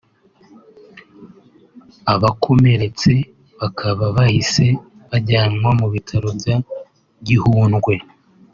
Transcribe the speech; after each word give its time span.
abakomeretse 2.13 3.11
bakaba 3.59 4.05
bahise 4.15 4.65
bajyanwa 5.09 5.69
mu 5.79 5.87
bitaro 5.93 6.29
bya 6.39 6.55
Gihundwe 7.27 7.93